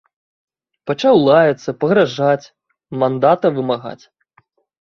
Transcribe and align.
Пачаў 0.91 1.19
лаяцца, 1.27 1.69
пагражаць, 1.83 2.49
мандата 3.05 3.47
вымагаць. 3.59 4.01